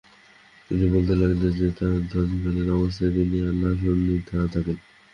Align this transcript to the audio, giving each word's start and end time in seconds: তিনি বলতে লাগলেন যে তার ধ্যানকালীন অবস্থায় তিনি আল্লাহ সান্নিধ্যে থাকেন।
তিনি 0.71 0.85
বলতে 0.87 1.13
লাগলেন 1.15 1.51
যে 1.53 1.67
তার 1.71 1.93
ধ্যানকালীন 2.11 2.69
অবস্থায় 2.71 3.11
তিনি 3.15 3.37
আল্লাহ 3.41 3.71
সান্নিধ্যে 3.81 4.37
থাকেন। 4.53 4.77